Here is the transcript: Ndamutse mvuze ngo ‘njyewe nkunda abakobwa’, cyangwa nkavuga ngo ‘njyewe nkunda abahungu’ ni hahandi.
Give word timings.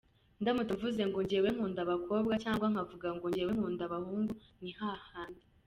Ndamutse 0.41 0.73
mvuze 0.77 1.01
ngo 1.09 1.19
‘njyewe 1.23 1.49
nkunda 1.55 1.79
abakobwa’, 1.85 2.33
cyangwa 2.43 2.67
nkavuga 2.71 3.07
ngo 3.15 3.25
‘njyewe 3.29 3.51
nkunda 3.55 3.81
abahungu’ 3.85 4.33
ni 4.61 4.71
hahandi. 4.77 5.43